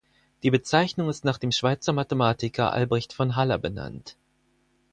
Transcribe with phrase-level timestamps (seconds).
[0.41, 4.17] Die Bezeichnung ist nach dem Schweizer Mathematiker Albrecht von Haller benannt.